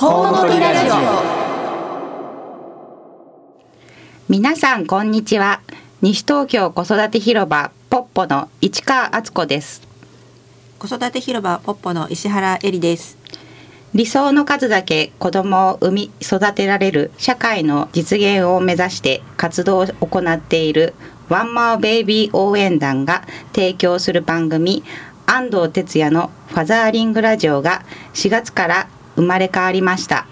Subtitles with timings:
[0.00, 0.94] コウノトリラジオ。
[4.30, 5.60] 皆さんこんにちは。
[6.00, 9.82] 西東京子育て広場ポッポの市川敦子です。
[10.78, 13.18] 子育て広場ポッポの石原恵里です。
[13.92, 20.94] 理想の数だけ子供を産み育てられる社会の実現を目指して活動を行っている
[21.28, 24.82] ワンマーベイビー応援団が提供する番組
[25.26, 28.88] 安藤哲也のファザーリングラジオが4月から
[29.20, 30.26] 生まれ変わりました。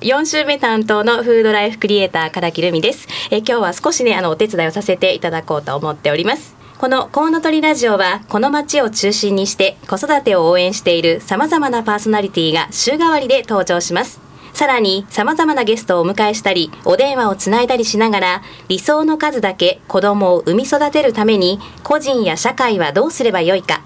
[0.00, 3.08] 4週目担当のフードライフクリエイター唐木留美です。
[3.30, 6.54] え今日は少しねあのお手伝いをさせていただこうと思っております。
[6.78, 14.20] このコウノトリラジオはこの街を中心にして子育てを応援している様々なパーソナリティが週替わりで登場します。
[14.52, 23.82] さらに様々なゲストをお迎えしたりお電話をつないだりしながら理想の数だけ子供を産み育てるために個人や社会はどうすればよいか。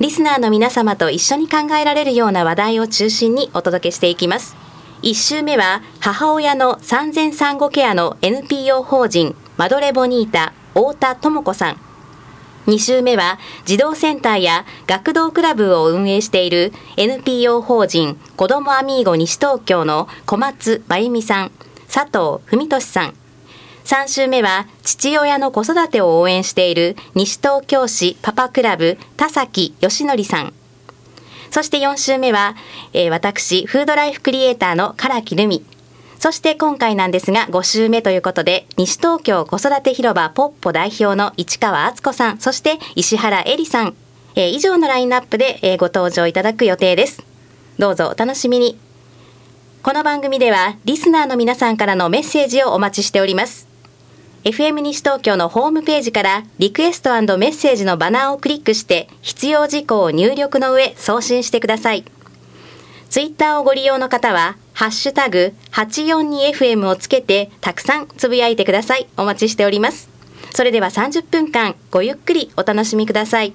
[0.00, 4.56] リスナーの皆様と一緒に考えられるような話題を中心にお届けしていきます。
[5.02, 11.80] 1週目は母親の産前産後ケアの NPO 法人マドレボニータ太田智子さん。
[12.66, 21.52] 2週目は児童センターや学童クラブを運営している NPO 法人子どもアミーゴ西東京の小松真由美さん
[21.86, 23.25] 佐藤文俊さん。
[23.86, 30.52] 3週目は父親の子育てを応援している西東京市パパクラブ田崎義則さん。
[31.52, 32.56] そして4週目は、
[32.92, 35.64] えー、私フードライフクリエイターの唐木留美。
[36.18, 42.40] そして今回なんですが5週目ということで西東京子育て広場ポッポ代表の市川敦子さん。
[42.40, 43.94] そして石原恵里さん、
[44.34, 47.22] えー、以上のラインナップで、えー、ご登場いただく予定です。
[47.78, 48.80] どうぞお楽しみに。
[49.84, 53.65] この番組ではリスナーの皆さんからのメッセージをお待ちしております。
[54.46, 62.04] FM 西東京のホームページからリクエストメッセージのバナーをクリックして必要事項を入力の上送信してください
[63.10, 69.08] ツイッターをご利用の方はハッシュタグ 842FM をつけてたくさんつぶやいてください。
[69.16, 70.10] お待ちしております。
[70.54, 73.54] それでは30分間ごゆっくりお楽しみください。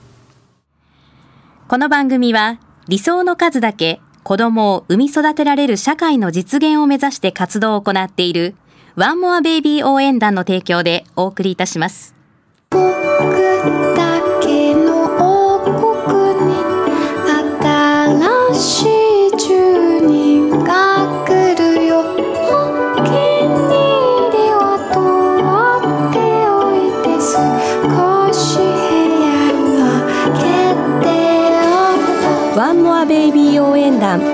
[1.67, 8.55] この番組は理想の数だけ子供を産み育てられる社会の実現を目指して活動を行っている
[8.95, 12.13] ワンモアベイビー応援団の提供でお送りいたします。
[34.19, 34.30] フ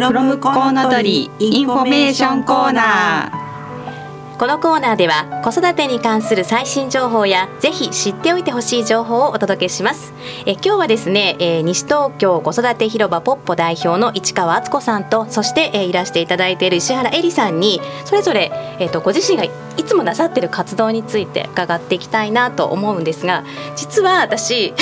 [0.00, 10.14] ロムコウノトリインフォメーションコーナーこのコーナーでは子育てに関する最新情報やぜひ知っておいてほしい情報をお届けします。
[10.46, 19.50] え今日はですね、えー、西東京子育て広場ポッポ代表の市川敦子さんとそして、えー、いらしていただいている石原恵里さんにそれぞれ、えーと、ご自身がい
[19.84, 23.44] つもなさっている活動について伺っていきたいなと思うんですが
[23.76, 24.72] 実は私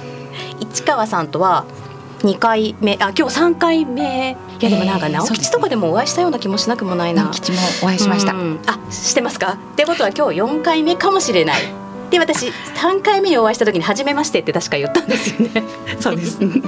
[0.60, 1.66] 市川さんとは
[2.24, 4.36] 2回目あ今日3回目。
[4.60, 9.58] いやでもなんか直吉とかでもお会いしたような気もしなくもないな、直吉もお会いしました、あしてますか？
[9.72, 11.60] ってことは今日4回目かもしれない。
[12.10, 15.62] で私3回目にお会いした時に初めましてって確か言ったんですよね。
[16.00, 16.62] そうですね。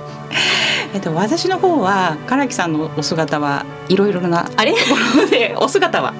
[0.94, 4.74] えっと、私の方は唐木さんのお姿はいろいろなあれ？
[5.30, 6.14] でお姿は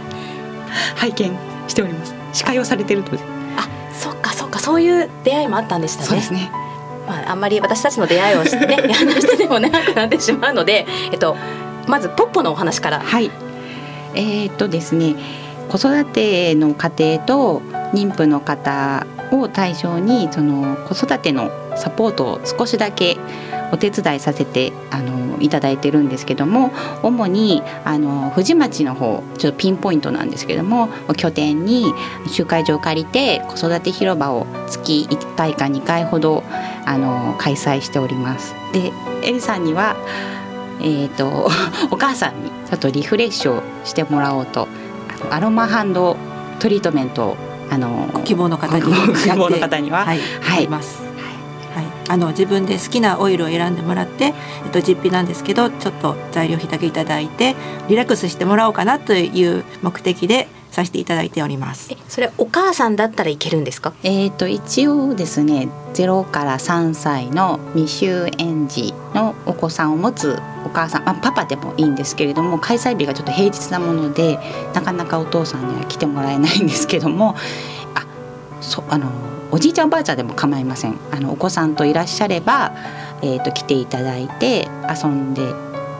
[0.96, 1.32] 拝見
[1.68, 2.14] しております。
[2.34, 3.12] 司会をされてると
[3.56, 4.58] あそっかそっか。
[4.58, 6.06] そういう出会いもあったんでしたね。
[6.08, 6.50] そうですね
[7.06, 11.36] まあ、あんまり私たちの出会いをね 話してでも長くなってしまうので、えっと、
[11.86, 13.00] まずポッポのお話から。
[13.00, 13.30] はい
[14.14, 15.14] えー、っとですね
[15.68, 17.62] 子育ての家庭と
[17.92, 23.18] 妊婦の方を対象にその子育てのサポートを少しだけ
[23.72, 26.70] お手伝いさせてあのいただいてるんですけども
[27.02, 31.92] 主にあの富士町の方ちょっとピンポイントなんですけども拠点に
[32.28, 36.42] 集会場を借りて子育て広場を月1回か2回ほど
[36.84, 38.54] あの開催しております。
[38.72, 38.92] で
[39.22, 39.96] エリさんには
[40.80, 41.48] えーと、
[41.90, 44.68] お母さんにちょっとリフレッシュをしてもらおうと
[45.30, 46.16] アロマハンド
[46.58, 47.36] トリートメントを
[47.70, 51.05] あの希望の方に希望の方には、はい、はい、ますはい、
[52.08, 57.54] あの自分で好きなオイルを選んでもらって、えっと、実費なんですけどちょっと材料費だけいただいて
[57.88, 61.90] リラックスしてもらおうかなという目的でさせていただいております。
[62.08, 63.94] それお母さんだったらいけるんですか？
[64.02, 74.38] えっ、と一応ですね0から3歳の未就園児のお子さんを持つお母さん、まあ、パパでもいいんですけれども開催日がちょっと平日なもので
[74.74, 77.36] なかなかお父さんには来てもらえないんですけども
[77.94, 78.04] あ
[78.60, 79.10] そあの
[79.50, 80.98] おじいちゃんおばあちゃんでも構いません。
[81.10, 82.72] あのお子さんといらっしゃれば、
[83.22, 85.42] えーと、来ていただいて遊んで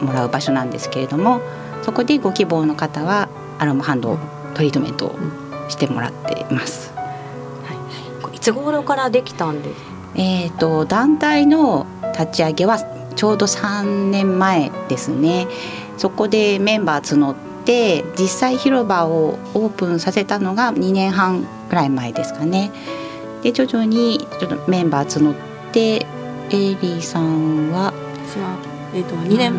[0.01, 1.41] もらう場所なんですけれども
[1.83, 3.29] そこでご希望の方は
[3.59, 4.19] アロマハンド
[4.55, 5.19] トリートメントを
[5.69, 6.93] してもらっています。
[6.95, 11.87] はい、いつ頃からできたんですえーと、団体の
[12.19, 12.79] 立ち上げは
[13.17, 15.47] ちょうど3年前ですね。
[15.99, 17.35] そこでメンバー募っ
[17.65, 22.71] て実際広場をオープンさせたのが2年半ぐらい前ですかね
[23.47, 25.37] で徐々にちょっとメンバー募っ
[25.71, 26.05] てエ
[26.51, 27.93] リーさんは
[28.27, 28.59] 私は、
[28.93, 29.55] えーと、2年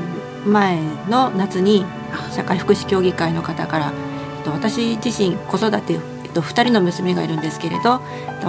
[0.45, 1.85] 前の夏に
[2.33, 3.93] 社会福祉協議会の方から、
[4.39, 5.97] えーと、私自身子育て
[6.33, 7.99] と2人の娘がいるんですけれど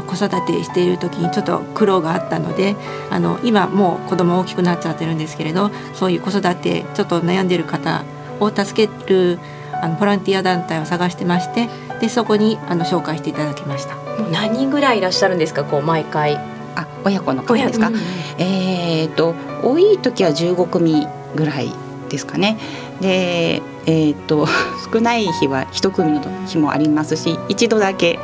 [0.08, 2.74] 子育てしている時にちょっと苦労があったので
[3.08, 8.02] あの今もう子供大きくなっちゃってるんですけれどそういう子育てちょっと悩んでる方
[8.40, 9.38] を助ける
[9.80, 11.68] あのボランティア団体を探してまして
[12.00, 14.07] でそこにあの紹介していただきました。
[14.30, 15.64] 何人ぐらいいらっしゃるんですか？
[15.64, 16.36] こう毎回。
[16.76, 17.96] あ親子の方ですか、うん、
[18.38, 19.34] えっ、と
[19.64, 21.72] 多い時は15組ぐらい
[22.08, 22.58] ですかね。
[23.00, 24.46] でえっ、ー、と
[24.92, 28.18] 少ない日は一組の日もありますし一度だけ。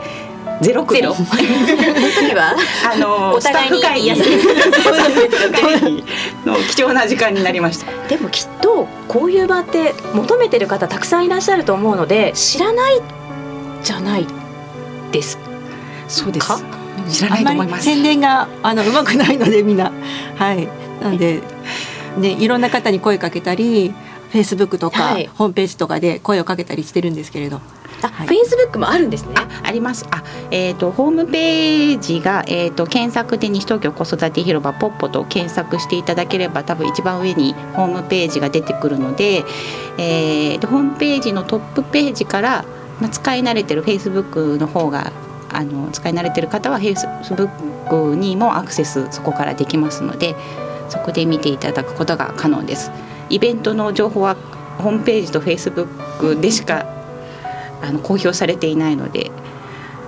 [0.60, 1.00] ゼロ組。
[1.00, 1.14] ゼロ。
[1.14, 2.54] は？
[2.92, 4.06] あのお互いに。
[4.06, 5.90] 癒され
[6.46, 7.86] の貴重な時間になりました。
[8.08, 13.00] でもきっとこういう場って求めてる方たくさんいらっしゃると思うので知らない
[13.82, 14.26] じゃない
[15.10, 15.38] です
[16.08, 16.48] そうです。
[17.10, 17.84] 知らないと思います。
[17.84, 19.92] 宣伝があのうまくないのでみんな
[20.36, 20.68] はい
[21.02, 21.42] なんで
[22.18, 23.94] ねいろんな方に声かけたり。
[24.34, 27.60] フェイスブックとか、はい、ホームページとかで声をかけたりしてるんですけれど。
[28.02, 29.32] あ、フェイスブックもあるんですね。
[29.36, 30.08] あ、あります。
[30.10, 39.44] あ、えっ、ー、とホームページがえっ、ー、と検索で西東京子育て広場ポッポと検索していただければ多分一番上にホームページが出てくるので、
[39.98, 42.64] えー、ホームページのトップページから
[43.00, 45.12] まあ使い慣れてるフェイスブックの方が
[45.54, 50.34] あの使い慣れてる方は Facebook にもアクセスそこからできますので、
[50.88, 52.90] そこで見ていただくことが可能です。
[53.30, 54.36] イベントの情報は
[54.78, 56.86] ホームページと Facebook でしか
[57.82, 59.30] あの公表されていないので、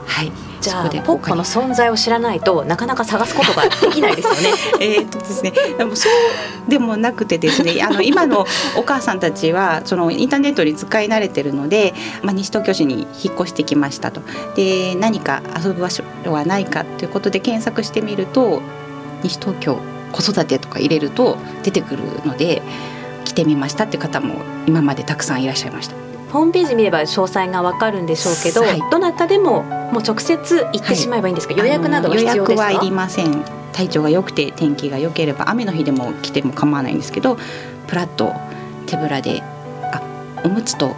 [0.06, 0.32] はい、
[0.66, 4.40] じゃあポッポの存在を知らないとなかなか探すことができないですよね。
[4.80, 8.44] えっとですねでもそうでもなくてですね あの今の
[8.76, 14.20] お母さんたちはそのインターネットに使い慣れてるので、まあ、西東京市に引っ越してきましたと
[14.56, 18.60] で何か遊ぶ場所はないかということで検索してみると
[19.22, 19.78] 西東京
[20.10, 22.62] 子育てとか入れると出てくるので。
[23.26, 24.36] 来てみましたって方も
[24.66, 26.05] 今までたくさんいらっしゃいました。
[26.32, 32.70] ホームページ見れば詳細がわかるんでしょうけど、はい、どなたでももう直接行ってしまえばいいんですか、はい、予約などは必要ですか？
[32.70, 33.44] 予約はいりません。
[33.72, 37.36] 体調が良くて天気が良ければ雨の日でも来ても構わないんですけど
[37.86, 38.32] プラッと
[38.86, 39.42] 手ぶらで
[39.92, 40.00] あ
[40.44, 40.96] おむつと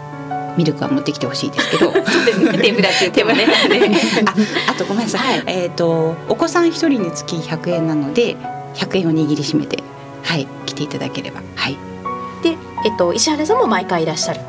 [0.57, 1.91] ミルクは持ってきてほしいですけど。
[2.51, 2.57] ね。
[2.57, 3.45] 手ぶらって言っね。
[4.67, 8.37] ああとごめんなさい、はい、えっ、ー、とお子さん一人につき100円なので
[8.75, 9.83] 100円を握りしめて
[10.23, 11.41] はい来ていただければ。
[11.55, 11.77] はい。
[12.43, 14.39] で、えっと、石原さんも毎回いらっしゃる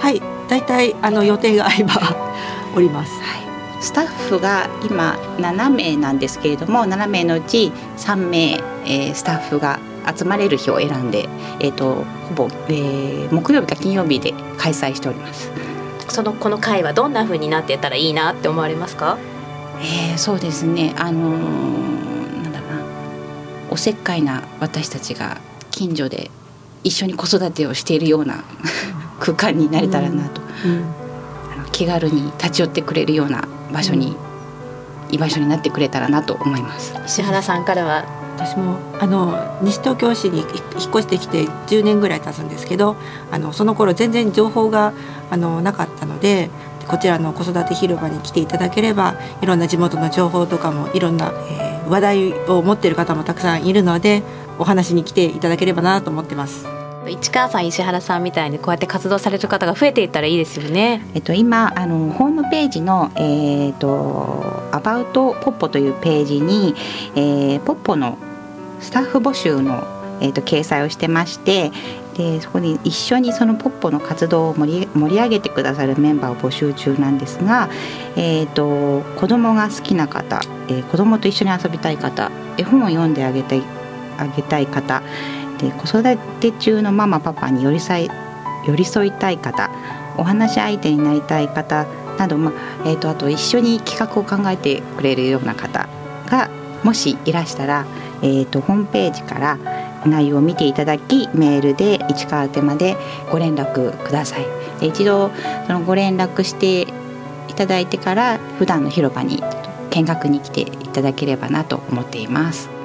[0.00, 1.94] はい大体あの予定が合えば
[2.74, 8.52] おります、はい、スタッフが今7名なんですけれども7名のうち3名、
[8.84, 9.78] えー、スタッフが
[10.16, 11.28] 集まれる日を選んで、
[11.60, 15.50] えーと、ほぼ、えー、木曜日か金曜日で開催しております。
[16.08, 19.18] そのこの会はどんな風になってたらいいなって思われますか？
[19.82, 20.94] えー、そうですね。
[20.98, 22.82] あのー、なんだろうな。
[23.70, 25.36] おせっかいな私たちが
[25.70, 26.30] 近所で
[26.82, 28.42] 一緒に子育てをしているような
[29.20, 30.84] 空間になれたらなと、うんうん、
[31.52, 34.16] あの気軽に立ち寄ってくれるような場所に、
[35.12, 36.94] 居場所になってくれたらなと思います。
[37.06, 38.04] 石原さんからは
[38.36, 40.48] 私もあの西東京市に引っ
[40.88, 42.96] 越してきて10年ぐらい経つんですけど
[43.30, 44.94] あのその頃全然情報が
[45.30, 46.48] あのなかったので
[46.88, 54.22] こちらの子育て広場に来ていただければいろんな地元の情報とかもいろんな、えー、話題を持っている方もたくさんいるので
[54.58, 56.79] お話に来ていただければなと思ってます。
[57.08, 61.02] 市川さん石原さんみたいにこうやって活動される方が増えていったらいいですよね。
[61.14, 66.74] えっと今あのホームページのえっ、ー、とアバウトポッポというページに、
[67.14, 68.18] えー、ポッポの
[68.80, 71.72] スタッフ募集のえーと、掲載をしてまして
[72.16, 77.70] でそこに一緒にそのポッポの活動を盛り盛り上げてくださるメンバーを募集中なんですが、
[78.16, 83.62] えーと、子供が好きな方、えー、子供と一緒に遊びたい方絵本を読んであげたい
[84.18, 85.02] あげたい方
[85.60, 88.10] で子育て中のママパパに寄り添い
[88.66, 89.70] 寄り添いたい方
[90.16, 91.86] お話し相手になりたい方
[92.18, 92.52] など、ま
[92.84, 95.88] えーと、あと一緒に企画を考えてくれるような方
[96.26, 96.50] が
[96.84, 97.86] もしいらしたら、
[98.22, 99.58] えーと、ホームページから
[100.06, 102.96] 内容を見ていただきメールで市川宛まで
[103.30, 104.46] ご連絡ください。
[104.86, 105.30] 一度
[105.66, 106.82] そのご連絡して
[107.48, 109.42] いただいてから普段の広場に
[109.90, 112.79] 見学に来ていただければなと思っています。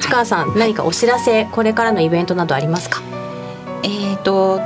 [0.00, 3.02] 市川さん、何かお知らせこれからのイベントなどありますか？
[3.82, 4.60] えっ、と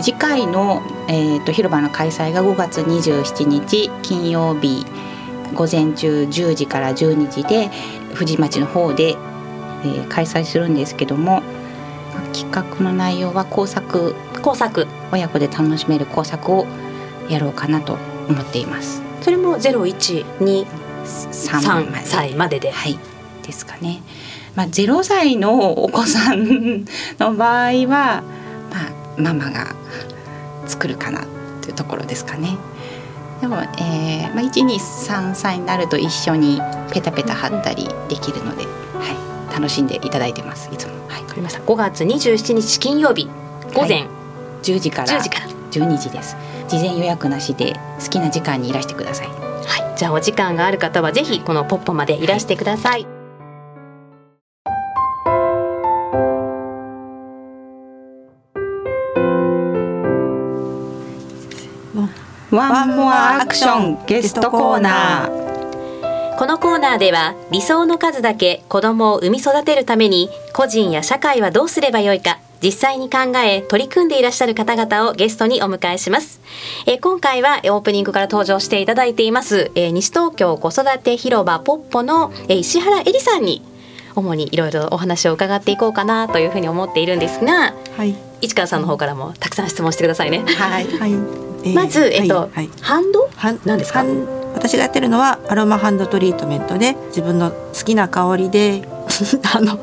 [0.00, 4.86] 次回の、えー、と広場の開催が5月27日金曜日
[5.54, 7.70] 午前中10時から12時で
[8.14, 9.16] 富士町の方で、
[9.84, 11.42] えー開催するんですけども
[12.32, 14.86] 企画の内容は工作工作。
[15.12, 16.66] 親子で楽しめる工作を
[17.28, 17.98] やろうかなと
[18.28, 19.02] 思っています。
[19.22, 20.66] それもゼロ一二
[21.04, 22.70] 3三まで歳までで。
[22.70, 22.96] はい。
[23.42, 24.00] ですかね。
[24.54, 26.84] まあ0歳のお子さん
[27.18, 28.22] の場合は
[28.70, 29.74] まあママが
[30.66, 31.24] 作るかな
[31.62, 32.56] というところですかね。
[33.40, 36.60] でも、えーまあ、123歳になると一緒に
[36.92, 40.68] ペタペタ貼ったりできるので、はい、楽しんでいただいてます。
[40.72, 41.60] いつも、はい、わかりました。
[41.60, 43.28] 5月27日金曜日
[43.74, 44.06] 午前
[44.62, 45.08] 10時から。
[45.08, 45.46] 10時から。
[45.70, 46.36] 12時です。
[46.68, 49.28] 事前予約なしで好きな時間にいらしてください。
[49.28, 53.19] はい、じゃあお時間がある方はぜひこのポッポまでいらしてください。
[62.50, 66.36] ワンモアアクションゲストコーナー。
[66.36, 76.40] このコーナーでは理想の数だけ子供を産み育てるために個人や社会はどうすればよいか実際に考え取り組んでいらっしゃる方々をゲストにお迎えします、
[76.86, 83.62] えー今回はえーオープニングから登場していただいています、えー西東京子育て広場ポッポの、えー石原恵里さんに
[84.16, 88.16] 主にいろいろお話を伺っていこうかなというふうに思っているんですがはい。
[88.40, 90.38] 市川さんの方からもたくさん質問してくださいね。
[90.38, 90.86] はい。
[90.98, 92.50] はい、えーまず、えっと、はい。
[92.54, 93.28] はいハンド？
[93.36, 94.04] はん何ですか？
[94.54, 98.82] 私がやってるのはアロマハンドトリートメントで自分の好きな香りで
[99.54, 99.78] あの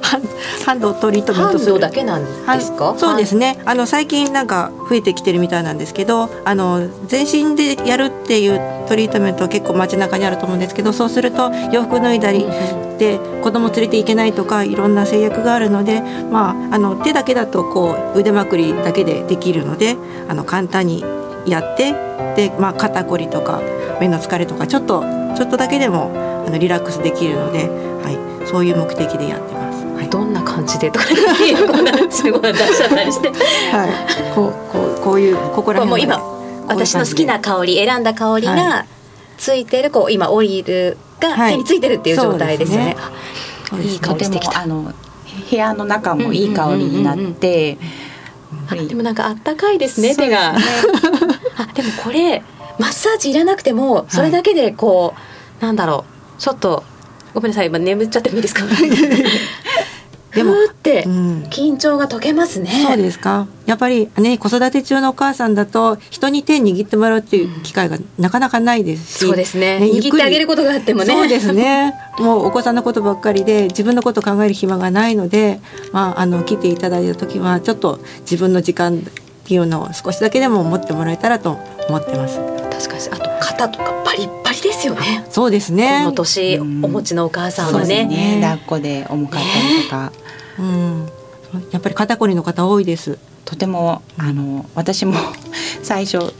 [0.65, 1.73] ハンドトリートメントする。
[1.73, 2.29] ドだけなんで
[2.59, 2.85] すか？
[2.89, 3.59] はいそうですね。
[3.65, 12.45] あの最近なんか増えてきてるみたいなんですけどあの全身でやるっていうトリートメント結構街中にあると思うんですけどそうすると洋服脱いだり
[12.97, 19.95] で子供連れていけないとかいろんな制約があるので、まあ、あの手だけだとこう腕まくりだけでできるので
[20.29, 21.03] あの簡単に
[21.47, 21.93] やって
[22.35, 23.61] で、まあ、肩こりとか
[23.99, 25.03] 目の疲れとかちょっと
[25.35, 26.11] ちょっとだけでも
[26.47, 29.85] あのリラックスできるので、はい、そういう目的でやってます。
[29.85, 30.09] はい。
[30.09, 31.05] どんな感じでとか
[31.67, 33.29] こんなすごい出しちゃったりして。
[33.29, 33.35] はい、
[34.33, 38.85] こうこうこういうここら辺もう今までこういう私の好きな香り選んだ香りはが
[39.37, 41.51] ついてるこう今オイルがはい。
[41.53, 42.95] 手についてるっていう状態ですよね。
[43.69, 43.93] そうですね。
[43.93, 44.61] いい香りしてきた。
[44.61, 44.93] とてもあの
[45.49, 47.77] 部屋の中もいい香りになって、
[48.87, 50.15] でもなんかあったかいですね。
[50.15, 50.55] 手が。
[51.57, 52.43] あでもこれ
[52.79, 55.13] マッサージいらなくてもそれだけでこ
[55.59, 56.05] う、なんだろ
[56.37, 56.83] うちょっと
[57.33, 58.63] ごめんなさい今眠っちゃってもいいですか？
[60.35, 61.43] でもってうん。
[61.49, 62.69] 緊張が解けますね。
[62.85, 63.47] そうですか？
[63.65, 69.79] やっぱりね子育て中のお母さんだと人に手握ってもらうっていう機会がなかなかないですし、そうですね。
[69.91, 71.05] ゆっくり握ってあげることがあってもね。
[71.07, 71.95] そうですね。
[72.19, 75.59] もうお子さんのことばっかりで自分のこと考える暇がないので、
[75.91, 79.01] まあ、あの来ていただいた時はちょっと自分の時間
[79.47, 82.37] っていうのを少しだけでも持ってもらえたらと思ってます。
[82.37, 83.23] 確かに。
[83.23, 85.25] あと肩とかパリッパリですよね。
[85.29, 86.81] そうですこねの年おうん。
[86.81, 88.39] 持ちのお母さんそうですはね。
[88.39, 88.41] ね。
[88.41, 90.11] 抱っこで重かったりとか、
[90.59, 91.09] うん。
[91.71, 93.17] やっぱり肩こりの方多いです。
[93.45, 95.13] とてもあの私も
[95.81, 96.33] 最初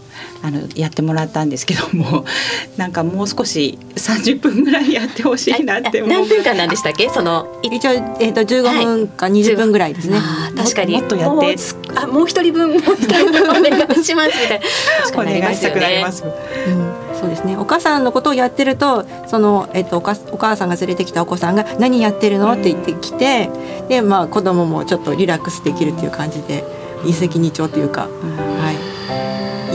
[0.48, 2.24] あのやってもらったんですけども
[2.78, 6.14] なんかもう少し30分ぐらいやってほしいなって思う。
[6.14, 7.10] 何分間なんでしたっけ？
[7.10, 11.36] そのい一応、えー、と15分か20分ぐらいですね、あー確かにもっとやって。
[11.36, 11.56] もう
[11.96, 14.66] あもう一人分もう一人分お願いしますみたいな。
[15.04, 16.24] 確かお願いしたくなります。
[16.24, 17.58] うん、そうですね。
[17.58, 22.52] お母さんのことをやってると、そのえっとお母さんが連れてきたお子さんが何やってるの？
[22.54, 23.50] って言ってきて、
[23.90, 26.64] でまあ子供もちょっとリラックスできるっていう感じで
[27.06, 28.08] 一石二鳥というか、は
[28.72, 28.77] い、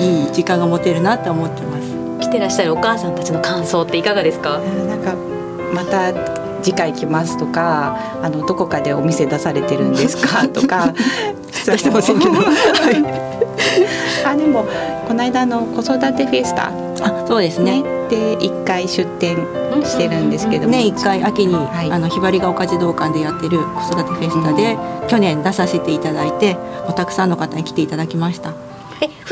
[0.02, 2.28] いい時間が持てるなって思ってます。
[2.28, 4.58] 来てらっしゃるお母さんたちの感想っていかがですか？
[4.58, 5.14] なんか
[5.74, 6.12] また
[6.62, 10.46] 次回来ますとかあのどこかでお店出されてるんですか？
[10.48, 10.92] とか
[11.66, 14.64] 出してませんけど、はい、 あでも
[15.06, 16.70] この間の子育てフェスタ。
[17.04, 17.82] あそうですね。
[17.82, 18.02] ね。
[18.08, 19.36] で一回出店
[19.84, 21.90] してるんですけども、ね一回秋に、はい。
[21.90, 24.76] あのひばりが丘児童館でやってる子育てフェスタで、
[25.08, 26.56] 去年出させていただいて、
[26.94, 28.50] たくさんの方に来ていただきました。
[29.00, 29.31] え普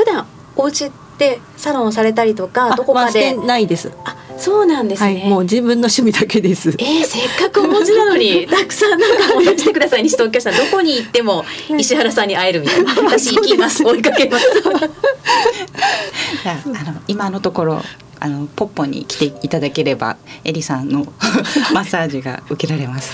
[0.61, 3.91] お家でサロンされたりとかどこまあしてないです。
[4.05, 6.69] あそうなんですね、はい、もう自分の趣味だけです。
[6.69, 8.47] えー、せっかくお持ちなのに。
[8.49, 11.45] たくさんなんかお話してください西東京さんどこに行っても
[11.77, 12.95] 石原さんに会えるみたいな。
[13.03, 13.83] 私行きます。
[13.85, 14.45] 追いかけます。
[16.45, 17.83] あの今のところ
[18.19, 21.05] あのポッポに来ていただければエリさんの
[21.73, 23.11] マッサージが受けられます。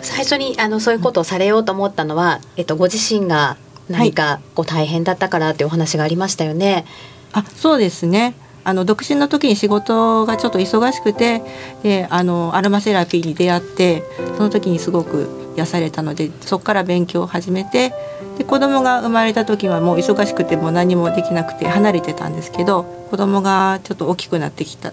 [0.00, 3.56] 最初にあのそういうことをされようと思ったのは、えっと、ご自身が
[3.88, 6.84] 何かこう大変だったからってお話がありましたよね。
[7.32, 8.34] あ、そうですね。
[8.64, 11.42] あの独身の時に仕事がちょっと忙しくて
[11.82, 14.04] であのアロマセラピーに出会って
[14.36, 17.92] その時にすごく癒されたのでそこから勉強を始めて
[18.38, 24.92] で子供が生まれた時はもう忙しくても何もできなくて離れてたんですけど子供がちょっと大きくなってきた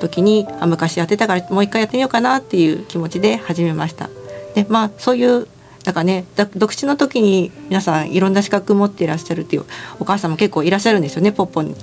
[0.00, 4.08] 時にあ昔やってたからもう一回やってみようかなっていう気持ちで始めました。
[4.54, 5.46] でまあそういう
[5.90, 9.64] だからね独身の時に皆さんいろんな資格持っていらっしゃるっていう
[9.98, 11.74] お母さんも結構いらっしゃるんですよねポッポに。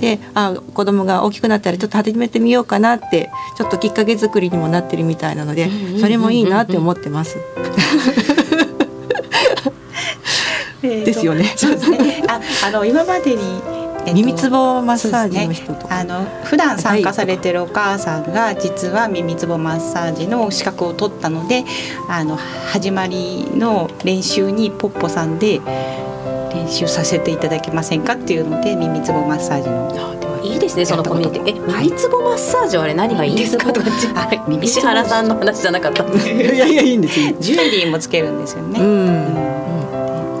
[0.00, 7.38] であ子供が大きくなったらちょっと始めてみようかなってちょっときっかけ作りにもなってるみたいなのでそれもいいなって思ってます。
[10.82, 11.54] ですよね。
[11.56, 12.22] そうですね。
[12.28, 13.62] あ、あの今までに
[14.06, 21.64] えっと、耳つぼマッサージの人とか、ね、あの普段参加されてるお母さんが実は耳つぼマッサージの資格を取ったので
[22.08, 25.60] あの始まりの練習にポッポさんで
[26.54, 30.14] 練習させていただけませんかっていうので耳つぼマッサージの。
[30.44, 31.56] いいですねそのコミュニティ。
[31.56, 33.86] え、耳つぼマッサージはあれ何がいいんですかとか。
[34.60, 36.04] 石原さんの話じゃなかった。
[36.04, 37.34] いやいやいいんですよ。
[37.40, 38.78] ジュエリーもつけるんですよね。
[38.78, 38.86] うん。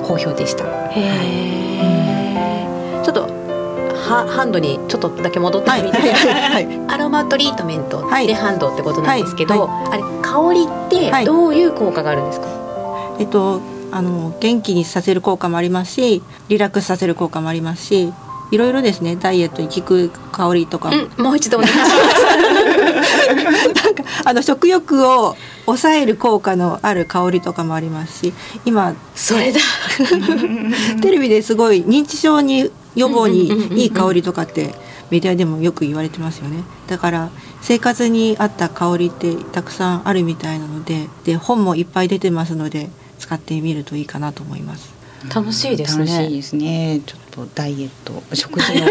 [0.00, 0.64] ん、好評でした。
[0.64, 1.53] へえ。
[4.04, 12.46] ハンドにちょっとだけ戻ってみて、はい、 アロマトリートメントでハンドってことなんですけど、あれ香りってどういう効果があるんですか、
[13.18, 18.12] えっとあの元気にさせる効果もありますしリラックスさせる効果もありますし
[18.50, 21.94] いろいろですねダイエットに効く香りとか、うん、もう一度お願いします。
[23.84, 28.34] なんかあの食欲を抑える効果のある香りとかもありますし
[28.64, 29.60] 今それだ。
[31.00, 33.48] テレビですごい認知症に予防に
[33.82, 34.74] いい香りとかって
[35.10, 36.64] メディアでもよく言われてますよね。
[36.86, 44.92] だから生活に合った香りってたくさんあるみたいなのでで本もいっぱい出てますので使ってみるといいかなと思います。
[45.34, 46.06] 楽しいですね。
[46.06, 47.00] 楽しいですね。
[47.06, 48.86] ちょっとダイエット食事の。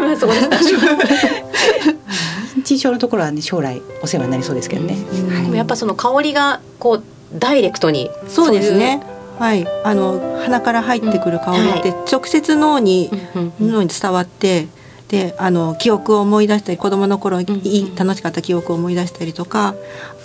[2.53, 4.95] 認知症のところはね将来お世話になりそうですけどね、
[5.29, 7.03] はい、やっぱその香りがこう
[7.37, 8.09] ダイレクトに。
[8.27, 9.01] そうですね
[9.39, 13.09] はい、あの鼻から入ってくる香りって直接脳に、
[13.59, 14.67] 脳に伝わって
[15.13, 19.75] であの記憶を思い出したり子供の頃に楽しかった記憶を思い出したりとか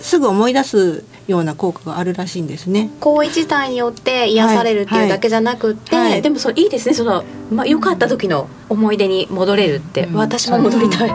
[0.01, 2.89] すぐ思い出すような効果があるらしいんですね。
[2.99, 6.11] 行為自体によって癒されるっていうだけじゃなくて、はい。
[6.13, 6.95] はい、でもそいいですね。
[6.95, 11.13] そのまあ良かった時の思い出に戻れるって、うん、私も戻りたい。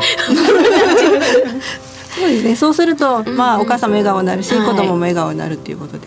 [2.15, 2.55] そうですね。
[2.55, 6.07] そうすると、まあ、お母さんも笑顔になるし、子供も笑顔になるということで。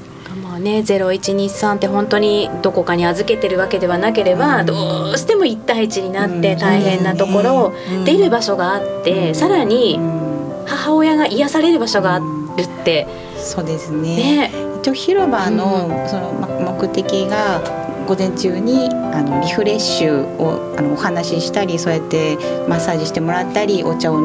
[0.60, 7.74] ね0123って本当にどこかに預けてるわけではなければ、どうしても1対1になって大変なところを
[8.06, 10.00] 出る場所があって、さらに
[10.66, 12.24] 母親が癒される場所がある
[12.62, 14.50] って、そうですね。
[14.50, 14.52] ね。
[14.82, 16.32] 一応広場のその
[16.80, 17.62] 目的が
[18.08, 24.20] 午前中にあのリフレッシュをあのお話ししたりそうやってマッサージしてもらったりお茶を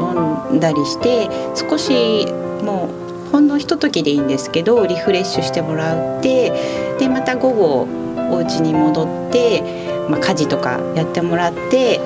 [0.50, 2.26] 飲んだりして少し
[2.62, 3.01] もう
[3.32, 6.52] ほんのひとときでいいんですけどリフレッシュしてもらって
[6.98, 7.88] でまた午後
[8.30, 9.62] お家に戻って、
[10.08, 12.00] まあ、家事とかやってもらって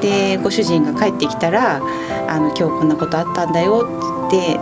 [0.00, 1.76] でご主人が帰ってきたら
[2.28, 3.86] 「あの今日こんなことあったんだよ」
[4.28, 4.58] って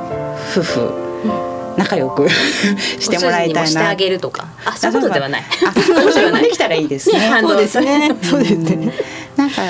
[0.52, 1.10] 夫婦、
[1.76, 3.66] 仲良くしてもらいたいな。
[3.68, 4.48] してあげるとか。
[4.64, 5.42] あ、そういうことではない。
[5.66, 7.20] あ、そういうことできたらいいですね。
[7.40, 8.16] そうですね。
[8.22, 8.92] そうですね。
[9.36, 9.62] なんか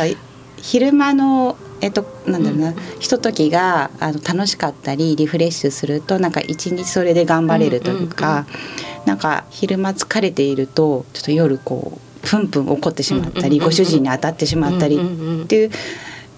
[0.57, 8.47] 昼間のえっと、なんだろうな、うん、ひとときがあの楽しかったりリフレッシュするとなんか一日それで頑張れるというか、
[9.05, 15.71] うなんか昼間疲れているとちょっと夜こうプンプン怒ってしまったり、ご主人に当たってしまったりって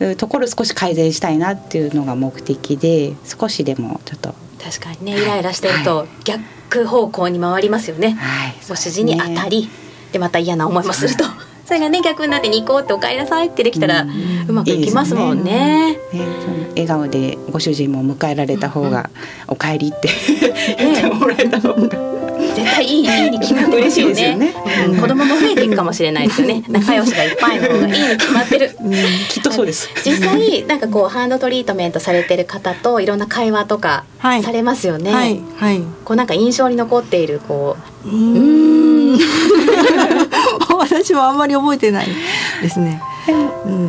[0.01, 4.35] いうところを少し改善したいなっていうのが目的で少しでもちょっと。
[4.63, 8.13] 確かにねイライラしてると逆方向に回りますよね。
[8.13, 9.69] はい、ご主人に当たり
[10.13, 11.25] でまた嫌な思いもすると。
[11.65, 14.07] それがね逆になってニコってお帰りなさいってできたら
[14.49, 15.99] うまくいきますもんね。
[16.13, 19.11] いいねね笑顔でご主人も迎えられた方が、
[19.47, 20.09] お帰りって
[20.79, 22.13] 言ってもらえた方が。
[22.55, 24.35] 絶対いいいいに決まってますよね。
[24.37, 24.55] ね
[24.89, 26.65] うん、子供も増えていくかもしれないですよね。
[26.69, 28.77] 仲良しがいっぱいの方がいいに決まってる。
[28.81, 28.93] うん、
[29.29, 29.89] きっとそうです。
[30.05, 35.13] 実際なんかこうハンドトリートメントされてる方といろんな会話とかされますよね。
[35.13, 35.41] はい。
[35.57, 35.81] はい。
[36.05, 38.09] こうなんか印象に残っているこう。
[38.09, 39.19] うん。
[40.83, 42.07] 私もあんまり覚えてない
[42.61, 43.01] ですね。
[43.65, 43.89] うん、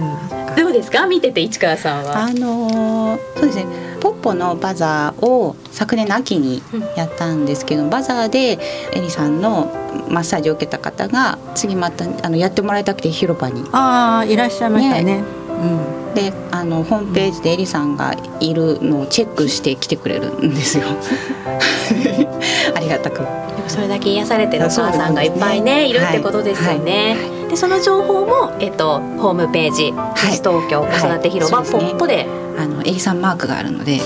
[0.56, 1.08] どうですか？
[1.08, 2.26] 見てて市川さんは。
[2.26, 3.66] あのー、そうですね
[4.00, 6.62] ポッポのバザーを昨年の秋に
[6.96, 8.60] やったんですけど、うん、バザーで
[8.94, 9.72] エリさんの
[10.10, 15.04] マッサージを受けた方が次またあのやってもらいたくて広場にああいらっしゃいましたね。
[15.04, 20.86] ねうん、であのホームページでエリさんがいるのをチェックして来てくれるんですよ。
[22.76, 23.22] ありがたく。
[23.68, 25.94] それだけ癒されてるお母さんがいっぱいね、ね、い。
[25.94, 27.16] るってことですよね。
[27.16, 27.42] はい。
[27.42, 34.02] はい、でその情報もえっとホームページ、西東京子育て広場、ポッポで、あのエリさんマークがあるので、はい、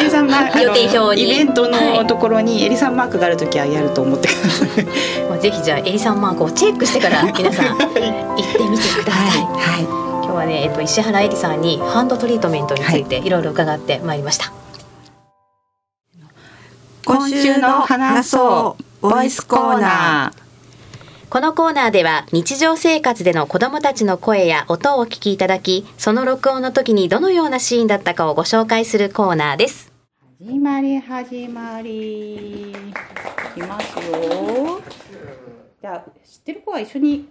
[0.00, 0.62] エリさんマーク。
[0.62, 1.22] 予定表に。
[1.22, 4.68] イベントのところにエリさんマークがある時はやると思ってください。
[5.42, 7.98] ぜひじゃあエリさんマークをチェックしてから皆さん 行って
[8.68, 9.51] みてください。
[9.54, 13.28] はい、今日はねえっと石原エリさんにハンドトリートメントについてい。
[13.28, 14.52] ろいろ伺ってまいりました。
[17.04, 20.42] 今週の話そうボイスコーナー。
[21.28, 29.90] このコーナーでは日常生活での子どもたちの声や音をお聞きいただきその録音の時にどのようなシーンだったかをご紹介するコーナーです。
[30.38, 32.72] 始まり始まり。
[32.72, 32.74] い
[33.54, 34.80] きますよ。
[35.80, 37.28] じゃあ知ってる子は一緒に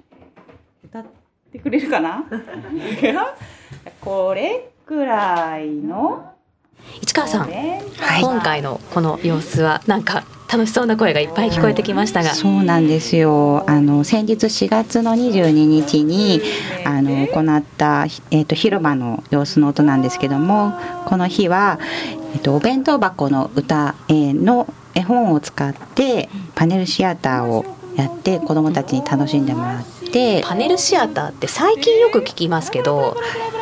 [0.83, 1.20] 歌って
[1.59, 2.23] くれるかな？
[3.99, 6.33] これくらいの
[7.01, 13.63] 市川さん、はい、今回のこの様子はなんか楽しそうな声がいっぱい聞こえてきましたが、はい、そうなんですよ。
[13.69, 16.41] あの先日4月の22日に
[16.85, 20.73] あの行った、えーと、広場の様子の音なんですけども
[21.05, 21.79] この日は、
[22.33, 27.63] えーと、お弁当箱の歌、えー、の絵本を使ってパネルシアターを
[28.01, 33.15] やって子どもたちに楽しんでもらってパネルシアターって最近よく聞きますけど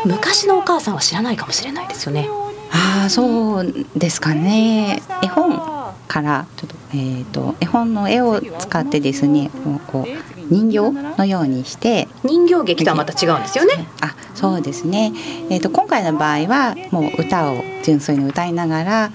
[0.05, 2.27] 昔のお母さんは知らないかもしれないですよね。
[2.71, 5.59] ああそうですかね絵本
[6.07, 9.49] からちょっと,、えーと、絵本の絵を使ってですね
[9.87, 13.87] こう人形のようにして人形劇とはまた違うんですよね。
[14.01, 15.11] あそうですね、
[15.49, 19.11] えーと、今回の場合はもう歌を純粋に歌いながら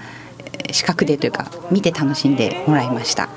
[0.71, 3.29] 視覚でというか見て楽しんでもらいました。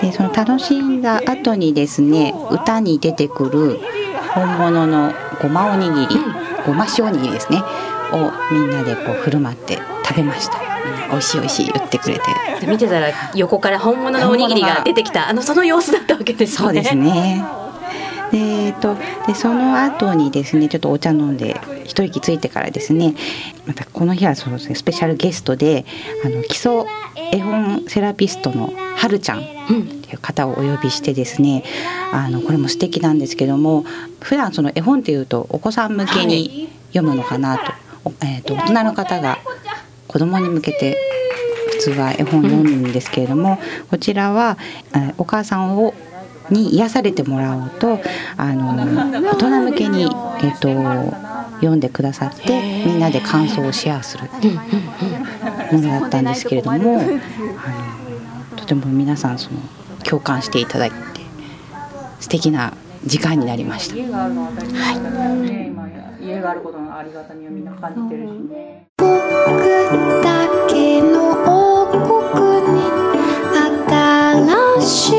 [0.00, 3.78] でその楽しんだ後にですね歌に出てくる
[4.34, 6.20] 本物のごまおにぎり、
[6.66, 7.62] ごま塩おにぎりですね
[8.12, 10.58] をみんなでこう振る舞って食べました。
[11.10, 12.22] 美味しい美味しい言ってくれて。
[12.66, 16.56] 見てたら横から本物のおにぎりが出てきたあのその様子だったわけですね。
[16.58, 17.44] そうですね
[18.30, 23.14] でえっと、でその後にですねちょっとお茶飲んで一息ついてからですね
[23.66, 25.86] またこの日はそのスペシャルゲストで
[26.24, 26.84] あの基礎
[27.32, 29.42] 絵本セラピストのはるちゃんっ
[30.02, 31.64] ていう方をお呼びしてですね、
[32.12, 33.84] あのこれも素敵なんですけども
[34.20, 37.58] 普段その絵本っていうとお子さん向けに読むのかな
[38.04, 39.38] と,、えーと大人の方が
[40.06, 40.96] 子供に向けて
[41.72, 43.58] 普通は絵本を読むんですけれども、
[43.90, 44.58] こちらは
[45.16, 45.94] お母さんを
[46.50, 48.00] に癒されてもらおうと
[48.36, 48.74] あの
[49.22, 50.68] 大人向けに、えーと、
[51.56, 54.54] 読んでくださってみんなで感想をシェアするっていう
[55.72, 57.20] ものだったんですけれどもあの
[58.56, 59.60] とても皆さんその
[60.04, 60.96] 共感していただいて
[62.20, 63.94] 素敵な時間になりました。
[63.94, 64.28] は
[65.84, 68.86] い家があることのありがたみをみんな感じてるしね。
[68.98, 69.08] 僕
[70.22, 72.02] だけの王国
[72.74, 72.82] に
[73.88, 75.17] 新しい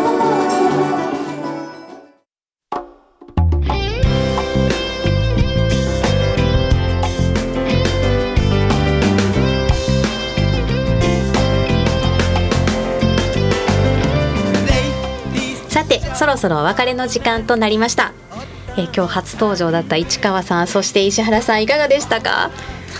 [16.15, 18.13] そろそろお別れの時間となりました、
[18.77, 22.51] えー、今日初登場だった市川さんそして石原さんいかがでしたか、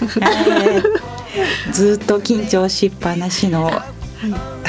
[0.02, 0.82] え
[1.70, 3.72] ー、ずっと緊張しっぱなしの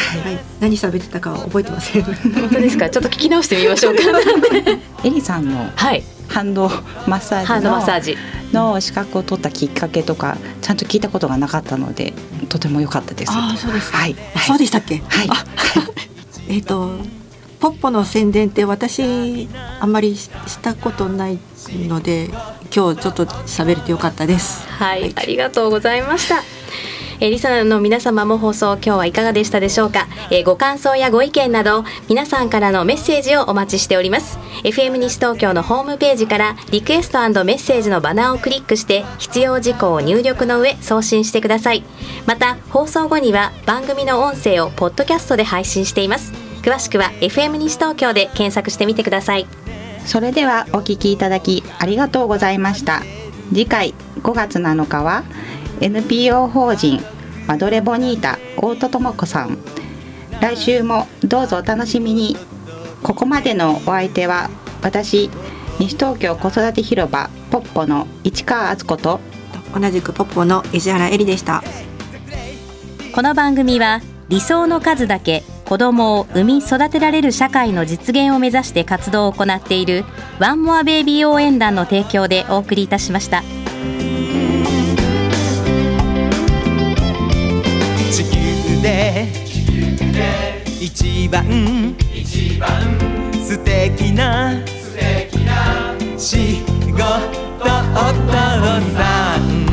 [0.06, 2.02] はい、はい、何喋ってたか覚えてません。
[2.02, 2.14] 本
[2.50, 2.88] 当ですか？
[2.88, 4.02] ちょっと聞き直してみましょうか。
[5.04, 5.70] エリさんの
[6.28, 6.68] ハンド
[7.06, 8.16] マッサージハンドマッサージ
[8.52, 12.12] の資格を取ったきっかけとかちゃんと聞いたことがなかったので
[12.48, 13.32] とても良かったです。
[13.34, 13.92] あ、そうです。
[13.92, 14.16] はい。
[14.46, 15.02] そうでしたっけ？
[15.08, 15.28] はい。
[16.48, 16.90] えっと
[17.58, 19.48] ポッポの宣伝って私
[19.80, 20.28] あんまりし
[20.60, 21.38] たことない
[21.88, 22.28] ので
[22.74, 24.66] 今日ちょっと喋れてよかったです。
[24.68, 26.42] はい、はい、ありがとうございました。
[27.20, 34.38] えー、リサナーの皆様も放送今日はいかがでしたでしょうか、えー、ご感想やご意見など皆さんからのメッセージをお待ちしております。
[34.64, 41.84] FM 西東京のホームページからリクエストメッセージのバナーをクリックして必要事項を入力の上送信してください。
[42.26, 46.32] また放送後には番組の音声をポッドキャストで配信しています。
[46.62, 49.46] 詳しくは FM 西東京で検索してみてください。
[50.04, 53.02] それではお聞きいただきありがとうございました。
[53.50, 55.24] 次回5月7日は
[55.80, 57.00] NPO 法人
[57.46, 59.58] マドレボニータ大戸智子さん。
[60.40, 62.36] 来週もどうぞお楽しみに。
[63.02, 64.50] ここまでのお相手は
[64.82, 65.30] 私
[65.78, 69.20] 西東京子育て広場ポッポの市川敦子と
[69.74, 71.62] 同じくポッポの石原恵里でした。
[73.14, 80.04] この番組は理想の数だけ子供を産み育てられる社会の実現を目指して活動を行っている
[80.38, 83.42] ワンモアベイビー応援団の提供でお送りいたしました。
[88.86, 89.26] で
[90.80, 91.96] 一番ん
[93.44, 98.32] すてきな素敵な仕事お父
[98.96, 99.65] さん